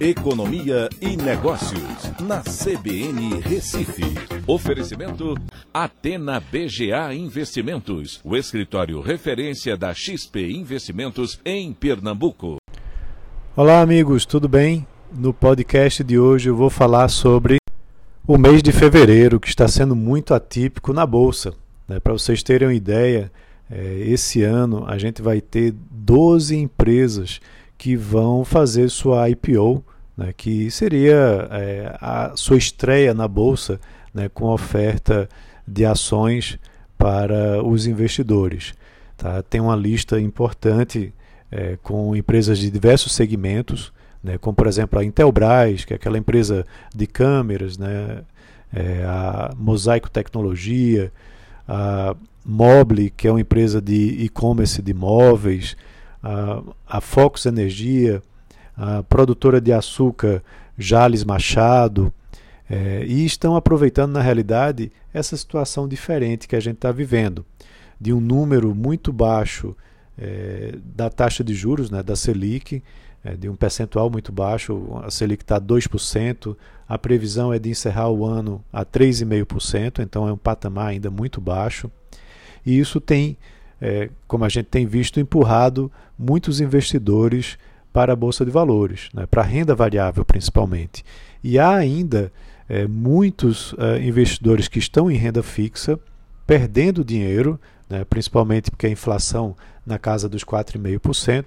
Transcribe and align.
Economia 0.00 0.88
e 0.98 1.14
Negócios, 1.14 2.10
na 2.22 2.40
CBN 2.40 3.38
Recife. 3.42 4.02
Oferecimento 4.46 5.34
Atena 5.74 6.40
BGA 6.40 7.12
Investimentos, 7.12 8.18
o 8.24 8.34
escritório 8.34 9.02
referência 9.02 9.76
da 9.76 9.92
XP 9.92 10.52
Investimentos 10.52 11.38
em 11.44 11.74
Pernambuco. 11.74 12.56
Olá, 13.54 13.82
amigos, 13.82 14.24
tudo 14.24 14.48
bem? 14.48 14.86
No 15.12 15.34
podcast 15.34 16.02
de 16.02 16.18
hoje 16.18 16.48
eu 16.48 16.56
vou 16.56 16.70
falar 16.70 17.08
sobre 17.08 17.58
o 18.26 18.38
mês 18.38 18.62
de 18.62 18.72
fevereiro, 18.72 19.38
que 19.38 19.48
está 19.48 19.68
sendo 19.68 19.94
muito 19.94 20.32
atípico 20.32 20.94
na 20.94 21.04
Bolsa. 21.04 21.52
Né? 21.86 22.00
Para 22.00 22.14
vocês 22.14 22.42
terem 22.42 22.68
uma 22.68 22.74
ideia, 22.74 23.30
é, 23.70 23.98
esse 24.06 24.42
ano 24.42 24.86
a 24.88 24.96
gente 24.96 25.20
vai 25.20 25.42
ter 25.42 25.74
12 25.90 26.56
empresas 26.56 27.38
que 27.80 27.96
vão 27.96 28.44
fazer 28.44 28.90
sua 28.90 29.30
IPO, 29.30 29.82
né, 30.14 30.34
que 30.36 30.70
seria 30.70 31.48
é, 31.50 31.96
a 31.98 32.32
sua 32.36 32.58
estreia 32.58 33.14
na 33.14 33.26
bolsa 33.26 33.80
né, 34.12 34.28
com 34.28 34.44
oferta 34.44 35.26
de 35.66 35.86
ações 35.86 36.58
para 36.98 37.64
os 37.64 37.86
investidores. 37.86 38.74
Tá? 39.16 39.42
Tem 39.42 39.62
uma 39.62 39.74
lista 39.74 40.20
importante 40.20 41.10
é, 41.50 41.78
com 41.82 42.14
empresas 42.14 42.58
de 42.58 42.70
diversos 42.70 43.12
segmentos, 43.12 43.94
né, 44.22 44.36
como 44.36 44.54
por 44.54 44.66
exemplo 44.66 44.98
a 44.98 45.04
Intelbras, 45.04 45.86
que 45.86 45.94
é 45.94 45.96
aquela 45.96 46.18
empresa 46.18 46.66
de 46.94 47.06
câmeras, 47.06 47.78
né, 47.78 48.20
é, 48.74 49.04
a 49.06 49.54
Mosaico 49.56 50.10
Tecnologia, 50.10 51.10
a 51.66 52.14
Mobile, 52.44 53.08
que 53.08 53.26
é 53.26 53.30
uma 53.30 53.40
empresa 53.40 53.80
de 53.80 54.22
e-commerce 54.22 54.82
de 54.82 54.92
móveis, 54.92 55.74
a, 56.22 56.62
a 56.86 57.00
Fox 57.00 57.46
Energia, 57.46 58.22
a 58.76 59.02
produtora 59.02 59.60
de 59.60 59.72
açúcar 59.72 60.42
Jales 60.78 61.24
Machado, 61.24 62.12
é, 62.68 63.04
e 63.04 63.24
estão 63.24 63.56
aproveitando, 63.56 64.12
na 64.12 64.22
realidade, 64.22 64.92
essa 65.12 65.36
situação 65.36 65.88
diferente 65.88 66.46
que 66.46 66.54
a 66.54 66.60
gente 66.60 66.76
está 66.76 66.92
vivendo, 66.92 67.44
de 68.00 68.12
um 68.12 68.20
número 68.20 68.74
muito 68.74 69.12
baixo 69.12 69.76
é, 70.16 70.76
da 70.84 71.10
taxa 71.10 71.42
de 71.42 71.52
juros, 71.52 71.90
né, 71.90 72.02
da 72.02 72.14
Selic, 72.14 72.82
é, 73.24 73.34
de 73.34 73.48
um 73.48 73.56
percentual 73.56 74.08
muito 74.08 74.30
baixo, 74.30 75.00
a 75.02 75.10
Selic 75.10 75.42
está 75.42 75.60
2%, 75.60 76.56
a 76.88 76.96
previsão 76.96 77.52
é 77.52 77.58
de 77.58 77.70
encerrar 77.70 78.08
o 78.08 78.24
ano 78.24 78.64
a 78.72 78.84
3,5%, 78.84 79.98
então 79.98 80.28
é 80.28 80.32
um 80.32 80.38
patamar 80.38 80.88
ainda 80.88 81.10
muito 81.10 81.40
baixo, 81.40 81.90
e 82.64 82.78
isso 82.78 83.00
tem 83.00 83.36
é, 83.80 84.10
como 84.26 84.44
a 84.44 84.48
gente 84.48 84.66
tem 84.66 84.86
visto, 84.86 85.18
empurrado 85.18 85.90
muitos 86.18 86.60
investidores 86.60 87.58
para 87.92 88.12
a 88.12 88.16
Bolsa 88.16 88.44
de 88.44 88.50
Valores, 88.50 89.08
né, 89.14 89.26
para 89.26 89.42
a 89.42 89.44
renda 89.44 89.74
variável 89.74 90.24
principalmente. 90.24 91.04
E 91.42 91.58
há 91.58 91.74
ainda 91.74 92.32
é, 92.68 92.86
muitos 92.86 93.74
é, 93.78 94.00
investidores 94.02 94.68
que 94.68 94.78
estão 94.78 95.10
em 95.10 95.16
renda 95.16 95.42
fixa 95.42 95.98
perdendo 96.46 97.04
dinheiro, 97.04 97.58
né, 97.88 98.04
principalmente 98.04 98.70
porque 98.70 98.86
a 98.86 98.90
inflação 98.90 99.56
na 99.84 99.98
casa 99.98 100.28
dos 100.28 100.44
4,5% 100.44 101.46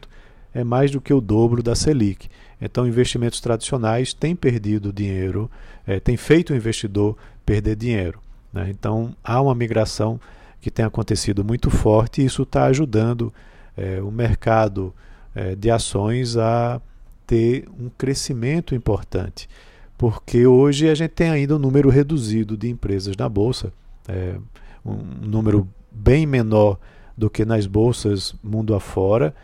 é 0.54 0.64
mais 0.64 0.92
do 0.92 1.02
que 1.02 1.14
o 1.14 1.22
dobro 1.22 1.64
da 1.64 1.76
Selic. 1.76 2.30
Então, 2.62 2.88
investimentos 2.88 3.42
tradicionais 3.42 4.14
têm 4.14 4.36
perdido 4.36 4.94
dinheiro, 4.94 5.50
é, 5.86 6.00
têm 6.00 6.16
feito 6.16 6.54
o 6.54 6.56
investidor 6.56 7.18
perder 7.46 7.76
dinheiro. 7.76 8.20
Né? 8.54 8.68
Então, 8.70 9.16
há 9.24 9.42
uma 9.42 9.56
migração 9.56 10.20
que 10.64 10.72
tem 10.72 10.86
acontecido 10.86 11.44
muito 11.44 11.70
forte 11.70 12.22
e 12.22 12.26
isso 12.26 12.44
está 12.44 12.66
ajudando 12.66 13.34
é, 13.76 14.02
o 14.02 14.10
mercado 14.10 14.94
é, 15.36 15.56
de 15.56 15.70
ações 15.70 16.38
a 16.38 16.82
ter 17.28 17.68
um 17.80 17.90
crescimento 17.90 18.74
importante. 18.74 19.50
Porque 19.98 20.48
hoje 20.48 20.90
a 20.90 20.96
gente 20.96 21.12
tem 21.12 21.30
ainda 21.30 21.56
um 21.56 21.60
número 21.60 21.90
reduzido 21.90 22.56
de 22.56 22.70
empresas 22.70 23.16
na 23.18 23.28
Bolsa, 23.28 23.74
é, 24.08 24.36
um 24.86 24.96
número 25.22 25.68
bem 25.92 26.26
menor 26.26 26.80
do 27.16 27.30
que 27.30 27.46
nas 27.46 27.66
bolsas 27.68 28.34
mundo 28.42 28.74
afora. 28.74 29.36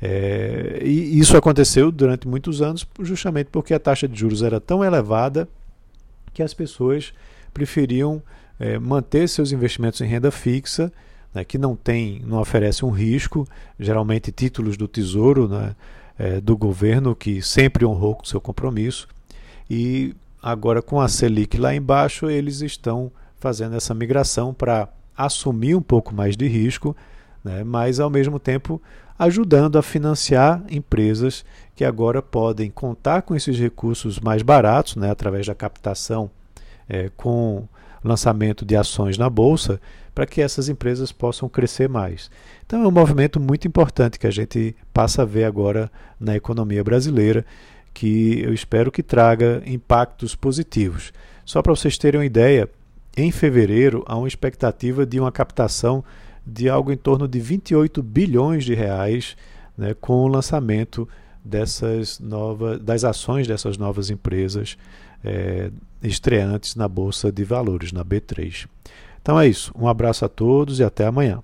É, 0.00 0.80
e 0.82 1.18
isso 1.18 1.36
aconteceu 1.38 1.90
durante 1.90 2.28
muitos 2.28 2.60
anos 2.60 2.86
justamente 3.00 3.48
porque 3.50 3.72
a 3.72 3.80
taxa 3.80 4.06
de 4.06 4.18
juros 4.18 4.42
era 4.42 4.60
tão 4.60 4.84
elevada 4.84 5.48
que 6.34 6.42
as 6.42 6.52
pessoas 6.52 7.14
preferiam 7.54 8.22
é, 8.58 8.78
manter 8.78 9.28
seus 9.28 9.52
investimentos 9.52 10.00
em 10.00 10.06
renda 10.06 10.30
fixa, 10.30 10.92
né, 11.34 11.44
que 11.44 11.58
não 11.58 11.76
tem, 11.76 12.22
não 12.24 12.40
oferece 12.40 12.84
um 12.84 12.90
risco, 12.90 13.46
geralmente 13.78 14.32
títulos 14.32 14.76
do 14.76 14.88
tesouro 14.88 15.48
né, 15.48 15.76
é, 16.18 16.40
do 16.40 16.56
governo, 16.56 17.14
que 17.14 17.42
sempre 17.42 17.84
honrou 17.84 18.14
com 18.14 18.24
seu 18.24 18.40
compromisso, 18.40 19.06
e 19.68 20.14
agora 20.42 20.80
com 20.80 21.00
a 21.00 21.08
Selic 21.08 21.58
lá 21.58 21.74
embaixo, 21.74 22.30
eles 22.30 22.62
estão 22.62 23.12
fazendo 23.38 23.76
essa 23.76 23.94
migração 23.94 24.54
para 24.54 24.88
assumir 25.16 25.74
um 25.74 25.82
pouco 25.82 26.14
mais 26.14 26.36
de 26.36 26.46
risco, 26.46 26.96
né, 27.44 27.62
mas 27.62 28.00
ao 28.00 28.08
mesmo 28.08 28.38
tempo 28.38 28.80
ajudando 29.18 29.78
a 29.78 29.82
financiar 29.82 30.62
empresas 30.70 31.44
que 31.74 31.84
agora 31.84 32.20
podem 32.20 32.70
contar 32.70 33.22
com 33.22 33.34
esses 33.34 33.58
recursos 33.58 34.20
mais 34.20 34.42
baratos, 34.42 34.96
né, 34.96 35.10
através 35.10 35.46
da 35.46 35.54
captação 35.54 36.30
é, 36.88 37.10
com 37.16 37.66
lançamento 38.02 38.64
de 38.64 38.76
ações 38.76 39.18
na 39.18 39.28
bolsa 39.28 39.80
para 40.14 40.26
que 40.26 40.40
essas 40.40 40.68
empresas 40.68 41.12
possam 41.12 41.48
crescer 41.48 41.88
mais. 41.88 42.30
Então 42.64 42.82
é 42.82 42.88
um 42.88 42.90
movimento 42.90 43.38
muito 43.38 43.68
importante 43.68 44.18
que 44.18 44.26
a 44.26 44.30
gente 44.30 44.74
passa 44.92 45.22
a 45.22 45.24
ver 45.26 45.44
agora 45.44 45.90
na 46.18 46.34
economia 46.34 46.82
brasileira, 46.82 47.44
que 47.92 48.40
eu 48.40 48.54
espero 48.54 48.90
que 48.90 49.02
traga 49.02 49.62
impactos 49.66 50.34
positivos. 50.34 51.12
Só 51.44 51.60
para 51.60 51.74
vocês 51.74 51.98
terem 51.98 52.20
uma 52.20 52.26
ideia, 52.26 52.68
em 53.16 53.30
fevereiro 53.30 54.04
há 54.06 54.16
uma 54.16 54.28
expectativa 54.28 55.04
de 55.04 55.20
uma 55.20 55.32
captação 55.32 56.02
de 56.46 56.68
algo 56.68 56.92
em 56.92 56.96
torno 56.96 57.26
de 57.26 57.40
28 57.40 58.02
bilhões 58.02 58.64
de 58.64 58.74
reais 58.74 59.36
né, 59.76 59.94
com 60.00 60.14
o 60.24 60.28
lançamento 60.28 61.08
dessas 61.44 62.18
novas, 62.20 62.80
das 62.80 63.04
ações 63.04 63.46
dessas 63.46 63.76
novas 63.76 64.10
empresas 64.10 64.78
é, 65.26 65.70
estreantes 66.02 66.76
na 66.76 66.88
Bolsa 66.88 67.32
de 67.32 67.44
Valores, 67.44 67.92
na 67.92 68.04
B3. 68.04 68.66
Então 69.20 69.38
é 69.38 69.48
isso. 69.48 69.72
Um 69.76 69.88
abraço 69.88 70.24
a 70.24 70.28
todos 70.28 70.78
e 70.78 70.84
até 70.84 71.04
amanhã. 71.04 71.42